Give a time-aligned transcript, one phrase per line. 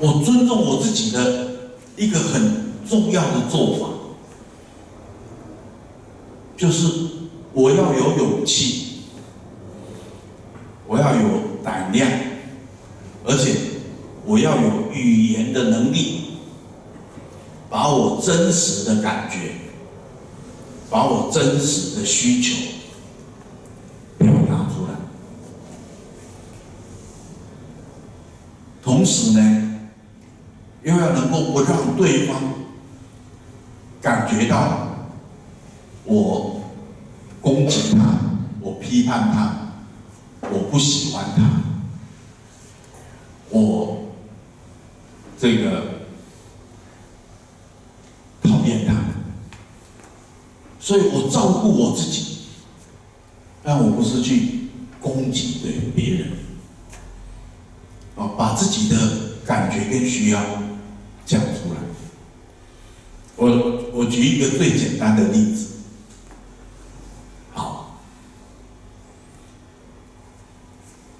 [0.00, 1.48] 我尊重我自己的
[1.96, 3.86] 一个很重要的做法，
[6.56, 6.88] 就是
[7.52, 9.02] 我要有勇气，
[10.86, 11.22] 我要有
[11.62, 12.10] 胆量，
[13.26, 13.54] 而且
[14.24, 16.22] 我要有语言的能力，
[17.68, 19.52] 把我真实的感觉，
[20.88, 22.56] 把我真实的需求
[24.16, 24.94] 表达出来，
[28.82, 29.69] 同时呢，
[30.90, 32.36] 又要能够不让对方
[34.02, 34.88] 感觉到
[36.04, 36.62] 我
[37.40, 38.02] 攻击他，
[38.60, 39.72] 我批判他，
[40.50, 41.62] 我不喜欢他，
[43.50, 44.06] 我
[45.38, 45.82] 这个
[48.42, 48.94] 讨厌他，
[50.80, 52.38] 所以我照顾我自己，
[53.62, 56.32] 但我不是去攻击对别人，
[58.16, 58.96] 啊，把自己的
[59.46, 60.42] 感觉跟需要。
[61.26, 61.76] 讲出来，
[63.36, 63.46] 我
[63.92, 65.68] 我举一个最简单的例子，
[67.52, 67.94] 好，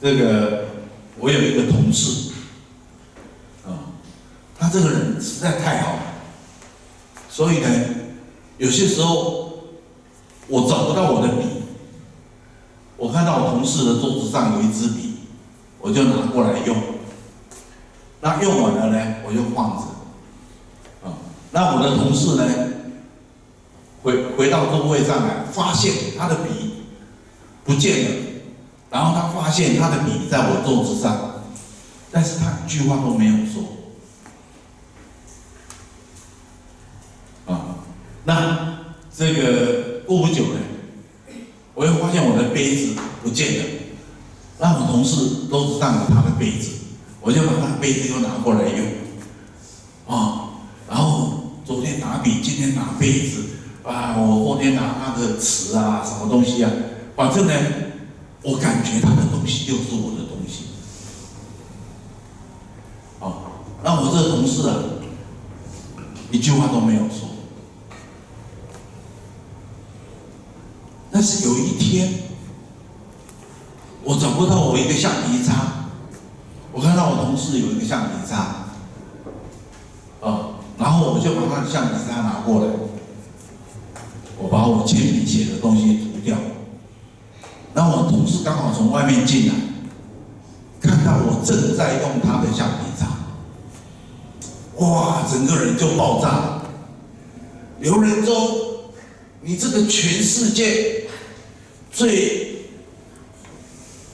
[0.02, 0.64] 这个
[1.18, 2.32] 我有一个同事，
[3.64, 3.94] 啊，
[4.58, 6.02] 他这个人实在太好了，
[7.28, 7.68] 所以呢，
[8.58, 9.52] 有些时候
[10.48, 11.44] 我找不到我的笔，
[12.96, 15.14] 我看到我同事的桌子上有一支笔，
[15.78, 16.76] 我就拿过来用，
[18.20, 19.84] 那用完了呢，我就放着。
[21.08, 21.16] 啊
[21.52, 22.44] 那我的同事呢，
[24.40, 26.86] 回到座位上来，发现他的笔
[27.62, 28.10] 不见了，
[28.90, 31.42] 然后他发现他的笔在我桌子上，
[32.10, 33.62] 但是他一句话都没有说。
[37.44, 37.84] 啊，
[38.24, 38.78] 那
[39.14, 40.60] 这个过不久呢，
[41.74, 43.64] 我又发现我的杯子不见了，
[44.58, 46.70] 那我同事桌子上有他的杯子，
[47.20, 50.48] 我就把他的杯子又拿过来用，啊。
[50.88, 53.44] 然后昨天拿笔，今天拿杯子，
[53.84, 56.70] 啊，我后天拿他的词啊，什么东西啊？
[57.16, 57.52] 反正呢，
[58.42, 60.64] 我感觉他的东西就是我的东西。
[63.20, 63.42] 哦，
[63.82, 64.76] 那我这个同事啊，
[66.30, 67.28] 一句话都没有说。
[71.10, 72.12] 但是有一天，
[74.04, 75.88] 我找不到我一个橡皮擦，
[76.72, 78.36] 我看到我同事有一个橡皮擦。
[80.20, 82.72] 啊然后我就把他的橡皮擦拿过来，
[84.40, 86.36] 我把我铅笔写的东西涂掉。
[87.74, 89.54] 然后我同事刚好从外面进来，
[90.80, 93.06] 看到我正在用他的橡皮擦，
[94.84, 96.70] 哇，整个人就爆炸了。
[97.80, 98.92] 刘仁洲，
[99.42, 101.04] 你这个全世界
[101.92, 102.66] 最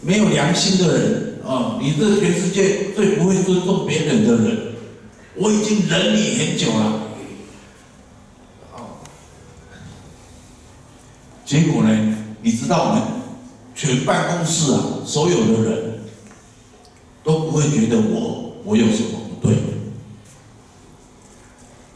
[0.01, 1.79] 没有良心的人啊！
[1.81, 4.59] 你这全世界最不会尊重别人的人。
[5.35, 7.06] 我已经忍你很久了，
[11.47, 12.17] 结果呢？
[12.43, 13.03] 你知道吗？
[13.75, 16.01] 全办公室啊，所有的人
[17.23, 19.57] 都不会觉得我我有什么不对，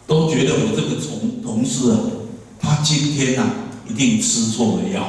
[0.06, 1.98] 都觉得我这个同同事啊，
[2.60, 3.46] 他今天啊
[3.88, 5.02] 一定吃错了药，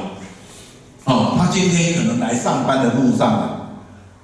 [1.03, 3.69] 啊，他今天可能来上班的路上啊，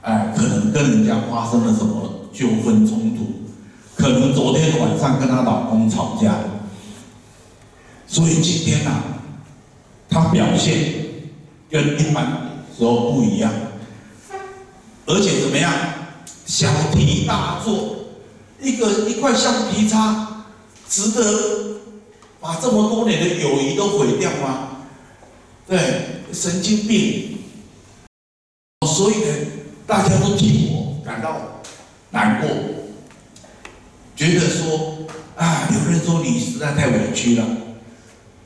[0.01, 3.25] 哎，可能跟人家发生了什么纠纷冲突。
[3.95, 6.35] 可能昨天晚上跟她老公吵架，
[8.07, 9.03] 所以今天呐、啊，
[10.09, 10.93] 他表现
[11.69, 13.51] 跟一般时候不一样，
[15.05, 15.73] 而且怎么样，
[16.45, 17.95] 小题大做，
[18.61, 20.45] 一个一块橡皮擦，
[20.87, 21.79] 值得
[22.39, 24.69] 把这么多年的友谊都毁掉吗？
[25.67, 27.37] 对，神经病。
[28.87, 29.35] 所以呢，
[29.85, 31.61] 大家都替我感到
[32.11, 32.49] 难过。
[34.15, 37.45] 觉得说啊，有人说你实在太委屈了，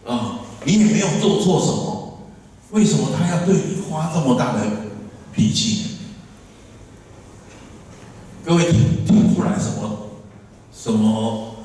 [0.05, 2.19] 啊，你也没有做错什么，
[2.71, 4.61] 为什么他要对你发这么大的
[5.33, 5.97] 脾气？
[8.45, 10.09] 各位听听出来什么
[10.73, 11.55] 什么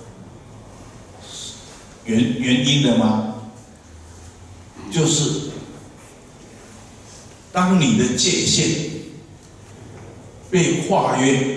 [2.05, 3.35] 原原因的吗？
[4.91, 5.51] 就是
[7.53, 8.91] 当你的界限
[10.51, 11.55] 被跨越。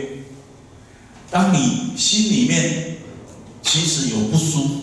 [1.31, 2.97] 当你心里面
[3.62, 4.81] 其实有不舒服，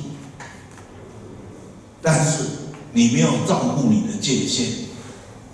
[2.06, 2.44] 但是
[2.92, 4.64] 你没有照顾你的界限，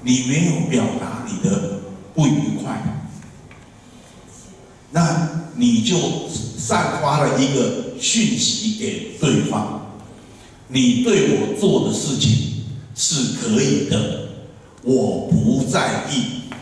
[0.02, 1.80] 你没有表达你的
[2.14, 3.06] 不愉快，
[4.90, 5.96] 那你就
[6.28, 9.80] 散发了一个讯息给对方：
[10.68, 12.64] 你对我做的事情
[12.94, 14.28] 是可以的，
[14.82, 16.52] 我不在意。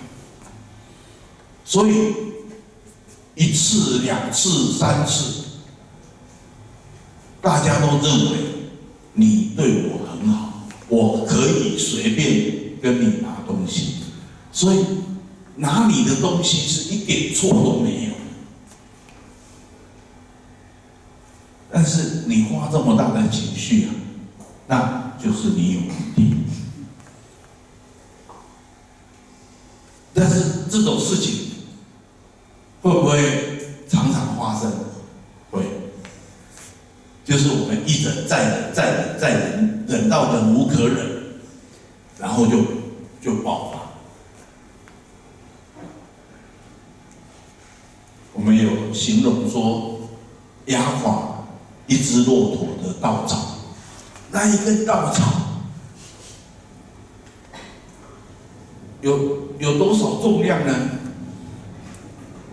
[1.65, 2.31] 所以。
[3.37, 5.45] 一次、两次、三次，
[7.41, 8.39] 大家都认为
[9.15, 13.97] 你对我很好，我可以随便跟你拿东西，
[14.53, 14.85] 所以
[15.57, 18.11] 拿你的东西是一点错都没有。
[21.73, 23.91] 但是你花这么大的情绪啊，
[24.67, 26.37] 那就是你有问题。
[30.12, 31.51] 但是这种事情
[32.83, 34.90] 会不会常常发生？
[37.31, 40.97] 就是我们一忍再忍再忍再忍，忍到忍无可忍，
[42.19, 42.59] 然后就
[43.23, 43.79] 就爆发。
[48.32, 50.00] 我们有形容说，
[50.67, 51.29] 压垮。
[51.87, 53.37] 一只骆驼的稻草，
[54.31, 55.25] 那一根稻草
[59.00, 60.73] 有有多少重量呢？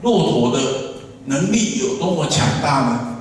[0.01, 0.61] 骆驼的
[1.25, 3.16] 能力有多么强大呢？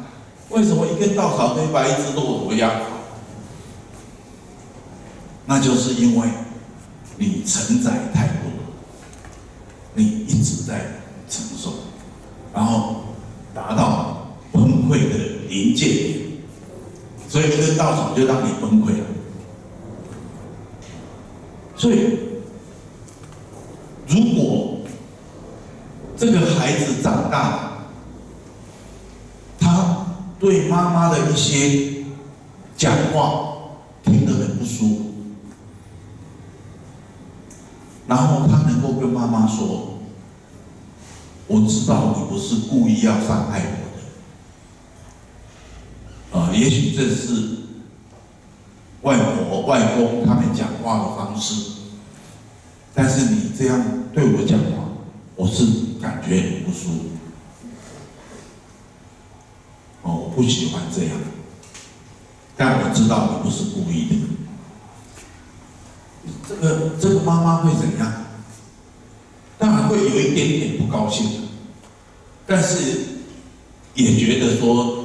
[0.50, 2.86] 为什么一根稻草可以把一只骆驼压垮？
[5.46, 6.28] 那就是因为
[7.16, 8.50] 你承载太多，
[9.94, 11.72] 你一直在承受，
[12.54, 12.96] 然后
[13.54, 15.36] 达到崩溃的。
[15.48, 16.18] 临界点，
[17.28, 19.06] 所以一根稻草就让你崩溃了。
[21.76, 22.18] 所以，
[24.08, 24.80] 如果
[26.16, 27.65] 这个孩子长大，他
[30.46, 32.04] 对妈妈的一些
[32.76, 33.56] 讲话
[34.04, 35.12] 听得很不舒服，
[38.06, 39.98] 然后他能够跟妈妈说
[41.48, 43.60] ：“我知道你不是故意要伤害
[46.30, 47.56] 我。”也许这是
[49.02, 51.72] 外婆、外公他们讲话的方式，
[52.94, 53.84] 但是你这样
[54.14, 54.92] 对我讲话，
[55.34, 55.66] 我是
[56.00, 57.00] 感觉很不舒服。
[60.02, 61.16] 哦，我不喜欢这样，
[62.56, 64.14] 但我知道你不是故意的。
[66.48, 68.12] 这个这个妈妈会怎样？
[69.58, 71.48] 当然会有一点点不高兴，
[72.46, 73.06] 但是
[73.94, 75.02] 也觉得说。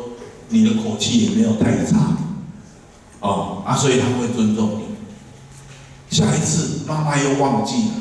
[0.54, 2.18] 你的口气也没有太差，
[3.22, 6.14] 哦啊，所以他会尊重你。
[6.14, 7.94] 下一次妈妈又忘记了，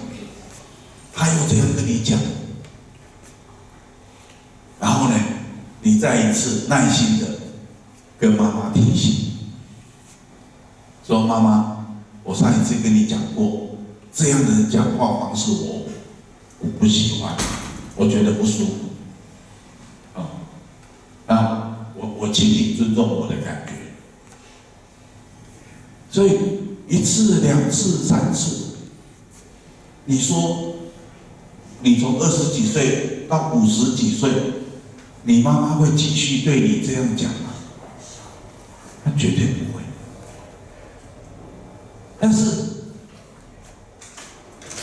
[1.14, 2.18] 他又这样跟你讲，
[4.80, 5.14] 然后呢，
[5.82, 7.26] 你再一次耐心的
[8.18, 9.32] 跟妈妈提醒，
[11.06, 11.86] 说妈妈，
[12.22, 13.76] 我上一次跟你讲过，
[14.12, 15.86] 这样的讲话方式我
[16.58, 17.34] 我不喜欢，
[17.96, 20.20] 我觉得不舒服。
[20.20, 20.28] 啊，
[21.26, 23.72] 那我我请你尊重我的感觉。
[26.10, 26.38] 所以
[26.88, 28.74] 一次、两次、三次，
[30.04, 30.74] 你说
[31.82, 34.30] 你从二十几岁到五十几岁，
[35.24, 37.50] 你妈妈会继续对你这样讲吗？
[39.04, 39.82] 她绝对不会。
[42.18, 42.64] 但是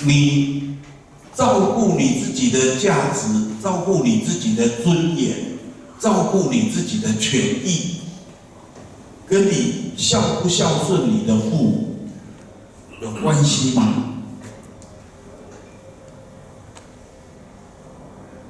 [0.06, 0.78] 你
[1.34, 3.28] 照顾你自己的价值，
[3.62, 5.48] 照顾你自己的尊严。
[6.00, 8.02] 照顾你自己的权益，
[9.28, 11.98] 跟你孝不孝顺你的父母
[13.02, 14.14] 有关系吗？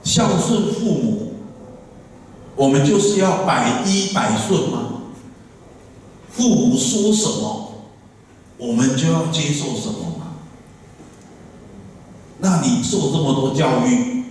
[0.03, 1.35] 孝顺父母，
[2.57, 5.03] 我们就是要百依百顺吗？
[6.31, 7.85] 父母说什么，
[8.57, 10.33] 我们就要接受什么吗？
[12.39, 14.23] 那你受这么多教育，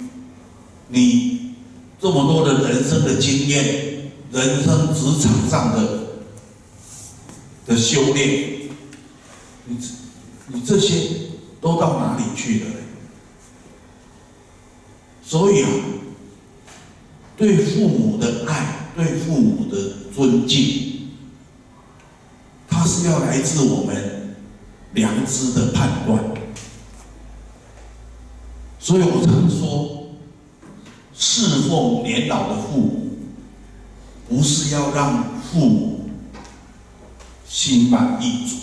[0.88, 1.36] 你？
[1.98, 6.08] 这么多的人生的经验，人生职场上的
[7.66, 8.68] 的修炼，
[9.64, 9.78] 你
[10.48, 12.66] 你这些都到哪里去了？
[15.24, 15.70] 所以啊，
[17.36, 21.10] 对父母的爱，对父母的尊敬，
[22.68, 24.36] 它是要来自我们
[24.92, 26.22] 良知的判断。
[28.78, 29.92] 所以我常说。
[31.18, 33.08] 侍奉年老的父母，
[34.28, 36.10] 不是要让父母
[37.48, 38.56] 心满意足，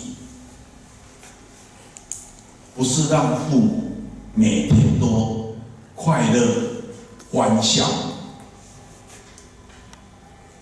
[2.76, 3.92] 不是让父母
[4.36, 5.56] 每天都
[5.96, 6.46] 快乐
[7.32, 7.84] 欢笑，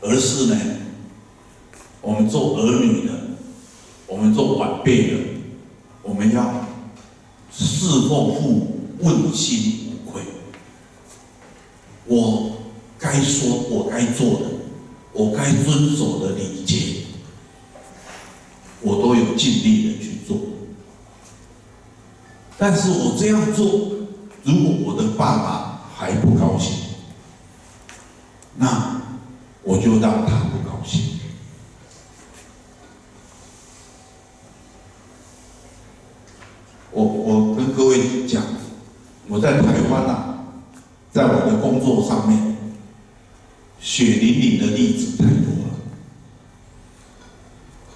[0.03, 0.57] 而是呢，
[2.01, 3.13] 我们做儿女的，
[4.09, 5.17] 我们做晚辈的，
[6.03, 6.67] 我们要
[7.53, 10.23] 侍奉父母，问心无愧。
[12.05, 12.53] 我
[12.99, 14.47] 该说，我该做的，
[15.13, 17.05] 我该遵守的礼节，
[18.81, 20.37] 我都有尽力的去做。
[22.59, 23.67] 但是我这样做，
[24.43, 26.73] 如果我的爸爸还不高兴，
[29.65, 31.21] 我就让他不高兴。
[36.91, 38.43] 我我跟各位讲
[39.29, 40.45] 我在台湾呐
[41.11, 42.57] 在我的工作上面
[43.81, 45.75] 血淋淋的例子太多了。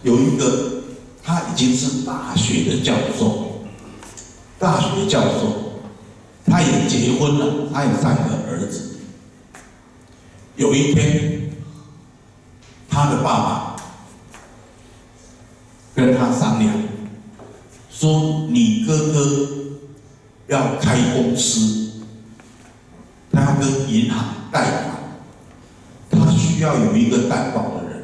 [0.03, 0.83] 有一个
[1.23, 3.67] 他已经是大学的教授
[4.59, 5.83] 大学教授
[6.47, 8.97] 他也结婚了他有三个儿子。
[10.57, 11.36] 有一天
[12.97, 13.77] 他的爸爸
[15.95, 16.73] 跟他商量，
[17.91, 19.49] 说：“你哥哥
[20.47, 22.07] 要开公司，
[23.31, 24.97] 他要跟银行贷款。”
[26.09, 28.03] 他需要有一个担保的人，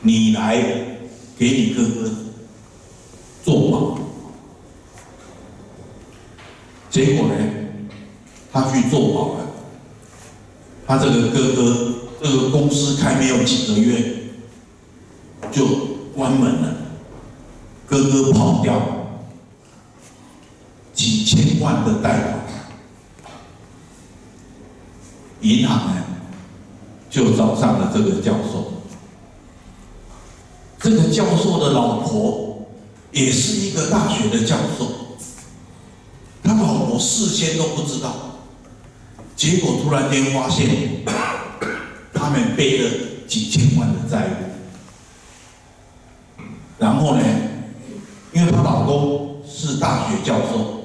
[0.00, 0.56] 你来
[1.38, 2.10] 给你哥哥
[3.44, 3.98] 做保。
[6.90, 7.34] 结果呢，
[8.52, 9.47] 他去做保了，
[10.88, 14.30] 他这个哥哥这个公司开没有几个月
[15.52, 15.66] 就
[16.16, 16.76] 关门了，
[17.86, 18.80] 哥哥跑掉，
[20.94, 22.38] 几千万的贷款。
[25.42, 26.02] 银行呢，
[27.10, 28.72] 就找上了这个教授。
[30.80, 32.66] 这个教授的老婆
[33.12, 34.86] 也是一个大学的教授，
[36.42, 38.27] 他老婆事先都不知道，
[39.38, 40.68] 结果突然间发现，
[42.12, 42.90] 他们背了
[43.26, 44.32] 几千万的债务。
[46.78, 47.24] 然后呢，
[48.34, 50.84] 因为她老公是大学教授，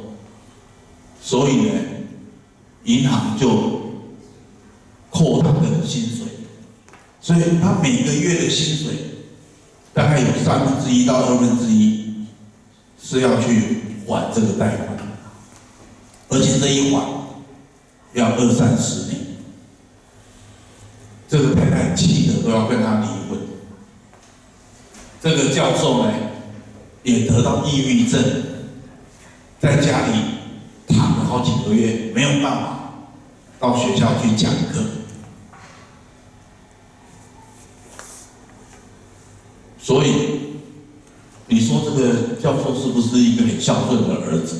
[1.21, 1.71] 所以呢，
[2.85, 3.83] 银行就。
[5.15, 6.25] 扣他的薪水，
[7.21, 8.95] 所以他每个月的薪水
[9.93, 12.25] 大概有三分之一到二分之一
[12.99, 14.97] 是要去还这个贷款，
[16.29, 17.05] 而且这一还
[18.13, 19.21] 要二三十年。
[21.27, 23.39] 这个太太气得都要跟他离婚。
[25.21, 26.13] 这个教授呢，
[27.03, 28.21] 也得到抑郁症，
[29.59, 30.13] 在家里
[30.87, 32.93] 躺了好几个月，没有办法
[33.59, 34.83] 到学校去讲课。
[39.81, 40.13] 所以，
[41.47, 44.59] 你说这个教授是不是一个很孝顺的儿子？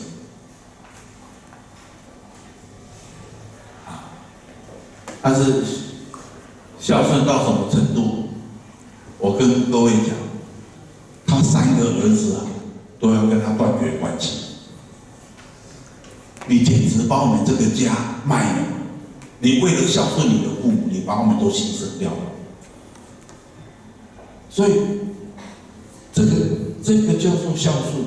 [5.23, 5.63] 但是
[6.79, 8.25] 孝顺到什么程度？
[9.17, 10.09] 我跟各位讲，
[11.25, 12.41] 他三个儿子啊，
[12.99, 14.39] 都要跟他断绝关系。
[16.45, 18.67] 你简直把我们这个家卖了！
[19.39, 22.17] 你为了孝顺你的父母，你把我们都牺牲掉了。
[24.49, 24.73] 所以。
[26.15, 26.29] 这个
[26.83, 28.05] 这个叫做孝顺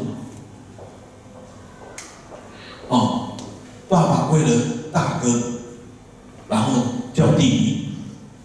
[2.87, 3.33] 哦，
[3.89, 4.49] 爸爸为了
[4.93, 5.43] 大哥，
[6.49, 6.83] 然后
[7.17, 7.89] 叫弟弟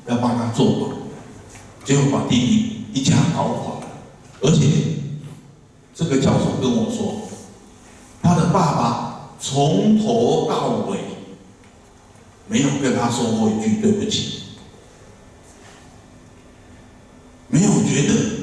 [0.08, 0.88] 要帮他做保，
[1.84, 3.88] 结果把弟弟一家搞垮了。
[4.42, 4.66] 而且
[5.94, 7.28] 这个教授跟我说，
[8.24, 11.00] 他的爸爸从头到尾
[12.48, 14.44] 没有跟他说过一句对不起，
[17.50, 18.42] 没有觉得。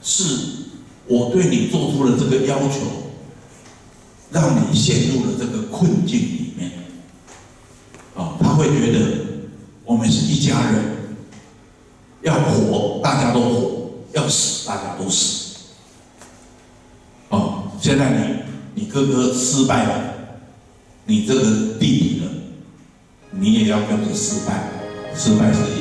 [0.00, 0.24] 是
[1.06, 2.78] 我对你做出了这个要求，
[4.30, 6.70] 让你陷入了这个困境里面。
[8.16, 9.27] 啊，他会觉得
[9.88, 10.84] 我们是一家人，
[12.20, 15.56] 要活大家都活，要死大家都死。
[17.30, 18.10] 哦，现在
[18.74, 20.14] 你你哥哥失败了，
[21.06, 21.40] 你这个
[21.80, 22.30] 弟弟呢，
[23.30, 24.68] 你也要跟着失败，
[25.16, 25.77] 失败是。